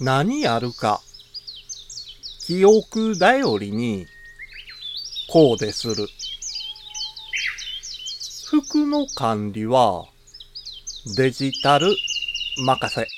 [0.00, 1.00] 何やるか。
[2.46, 4.06] 記憶頼りに、
[5.28, 6.06] こうでする。
[8.46, 10.04] 服の管理は、
[11.16, 11.88] デジタル
[12.64, 13.08] 任せ。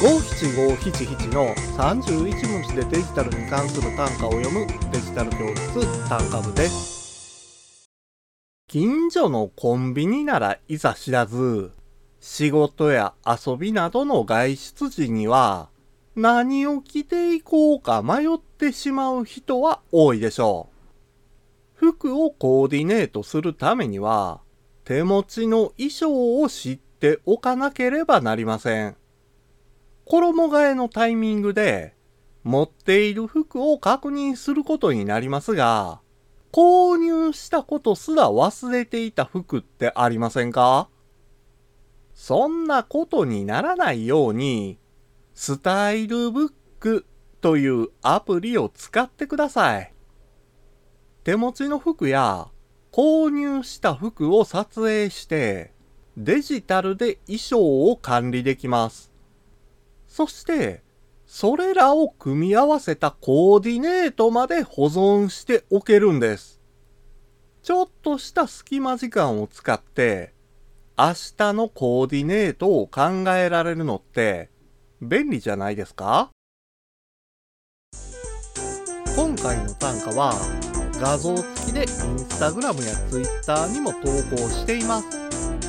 [0.00, 7.86] 五七五七七の31文字でデジタルに関する単価を読むデジタル教室単価部です。
[8.66, 11.72] 近所のコンビニならいざ知らず、
[12.20, 15.68] 仕事や遊びなどの外出時には
[16.16, 21.86] 何を着ていこうか迷ってしまう人は多いでしょう。
[21.86, 24.40] 服をコーディネートするためには
[24.84, 28.96] 手持ちの衣装を知っておかなければなりません。
[30.04, 31.94] 衣替えのタイミングで
[32.42, 36.00] 持っている服を確認することになりますが、
[36.50, 40.88] 購入したことすら忘れていた服ってありませんか？
[42.20, 44.76] そんなことにならないように、
[45.34, 47.06] スタイルブック
[47.40, 49.94] というアプリを使ってください。
[51.22, 52.48] 手持ちの服や
[52.90, 55.72] 購入した服を撮影して、
[56.16, 59.12] デジタルで衣装を管理できます。
[60.08, 60.82] そして、
[61.24, 66.60] それらを組み合わせたコーディネートまで保存しておけるんです。
[67.62, 70.36] ちょっとした隙間時間を使って、
[71.00, 74.50] 明日のコーディネートを考えられるのって
[75.00, 76.30] 便利じゃないですか？
[79.14, 80.34] 今回の単価は
[81.00, 81.86] 画像付きでイン
[82.18, 85.06] スタグラムやツイッターにも投稿しています。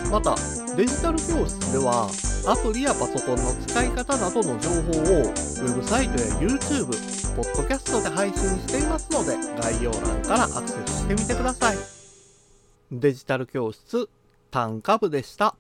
[0.10, 0.36] また、
[0.76, 2.10] デジタル教室では
[2.48, 6.88] アプリやパソコンの使い方などの情報をウェブサイトや YouTube、
[7.36, 11.78] ポッドキャストで配信していますので概要欄からアクセスしてみてください。
[12.92, 14.10] デジタル教室
[14.52, 15.56] タンカブでした。